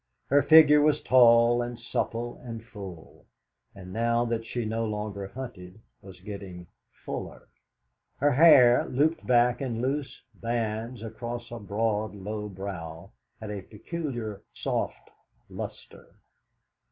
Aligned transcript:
Her 0.31 0.41
figure 0.41 0.81
was 0.81 0.99
tall 1.03 1.61
and 1.61 1.79
supple 1.79 2.41
and 2.43 2.63
full, 2.65 3.27
and 3.75 3.93
now 3.93 4.25
that 4.25 4.47
she 4.47 4.65
no 4.65 4.83
longer 4.83 5.27
hunted 5.27 5.79
was 6.01 6.19
getting 6.21 6.65
fuller. 7.05 7.47
Her 8.17 8.31
hair, 8.31 8.85
looped 8.87 9.23
back 9.27 9.61
in 9.61 9.79
loose 9.79 10.19
bands 10.33 11.03
across 11.03 11.51
a 11.51 11.59
broad 11.59 12.15
low 12.15 12.49
brow, 12.49 13.11
had 13.39 13.51
a 13.51 13.61
peculiar 13.61 14.41
soft 14.55 15.11
lustre. 15.51 16.15